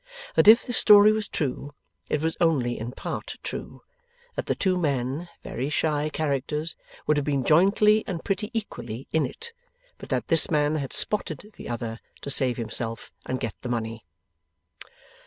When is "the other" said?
11.55-11.99